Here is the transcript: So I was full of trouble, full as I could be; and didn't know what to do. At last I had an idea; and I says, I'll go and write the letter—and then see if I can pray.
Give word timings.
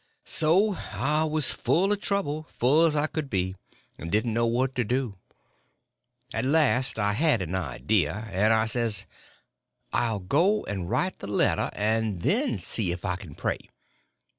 So 0.25 0.73
I 0.93 1.25
was 1.25 1.51
full 1.51 1.91
of 1.91 2.01
trouble, 2.01 2.47
full 2.53 2.85
as 2.87 2.95
I 2.95 3.05
could 3.05 3.29
be; 3.29 3.55
and 3.99 4.11
didn't 4.11 4.33
know 4.33 4.47
what 4.47 4.73
to 4.73 4.83
do. 4.83 5.19
At 6.33 6.43
last 6.43 6.97
I 6.97 7.13
had 7.13 7.39
an 7.43 7.53
idea; 7.53 8.27
and 8.31 8.51
I 8.51 8.65
says, 8.65 9.05
I'll 9.93 10.17
go 10.21 10.63
and 10.65 10.89
write 10.89 11.19
the 11.19 11.27
letter—and 11.27 12.23
then 12.23 12.57
see 12.57 12.91
if 12.91 13.05
I 13.05 13.15
can 13.15 13.35
pray. 13.35 13.59